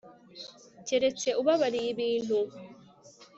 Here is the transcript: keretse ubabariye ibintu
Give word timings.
keretse 0.87 1.29
ubabariye 1.41 1.89
ibintu 1.93 2.37